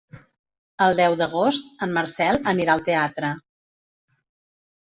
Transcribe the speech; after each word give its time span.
El 0.85 0.95
deu 0.99 1.17
d'agost 1.19 1.85
en 1.87 1.93
Marcel 1.99 2.41
anirà 2.53 2.79
al 2.79 2.83
teatre. 2.89 3.33